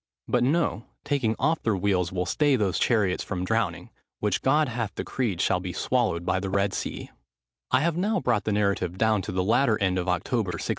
But, 0.27 0.43
no 0.43 0.85
taking 1.03 1.35
off 1.37 1.61
their 1.61 1.75
wheels 1.75 2.11
will 2.11 2.25
stay 2.25 2.55
those 2.55 2.79
chariots 2.79 3.23
from 3.23 3.45
drowning, 3.45 3.91
which 4.19 4.41
God 4.41 4.67
hath 4.67 4.95
decreed 4.95 5.39
shall 5.41 5.59
be 5.59 5.73
swallowed 5.73 6.27
in 6.27 6.41
the 6.41 6.49
Red 6.49 6.73
Sea." 6.73 7.11
[Footnote 7.71 7.81
10: 7.83 7.83
Book 7.83 7.83
x. 7.83 7.83
35.] 7.83 7.83
I 7.83 7.83
have 7.83 7.97
now 7.97 8.19
brought 8.19 8.43
the 8.45 8.51
narrative 8.51 8.97
down 8.97 9.21
to 9.21 9.31
the 9.31 9.43
latter 9.43 9.77
end 9.79 9.99
of 9.99 10.07
October, 10.09 10.53
1605. 10.57 10.69